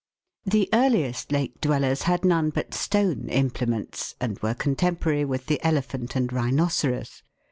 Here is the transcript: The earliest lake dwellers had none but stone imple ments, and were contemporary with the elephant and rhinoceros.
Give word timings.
The 0.47 0.67
earliest 0.73 1.31
lake 1.31 1.61
dwellers 1.61 2.01
had 2.09 2.25
none 2.25 2.49
but 2.49 2.73
stone 2.73 3.27
imple 3.29 3.67
ments, 3.69 4.15
and 4.19 4.39
were 4.39 4.55
contemporary 4.55 5.25
with 5.25 5.45
the 5.45 5.63
elephant 5.63 6.15
and 6.15 6.33
rhinoceros. 6.33 7.21